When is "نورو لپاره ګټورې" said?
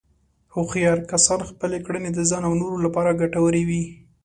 2.61-3.63